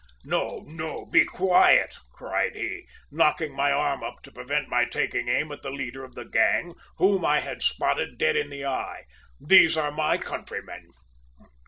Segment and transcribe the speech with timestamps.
[0.25, 5.51] "`No, no, be quiet!' cried he, knocking my arm up to prevent my taking aim
[5.51, 9.03] at the leader of the gang, whom I had spotted dead in the eye.
[9.39, 10.89] `These are my countrymen!'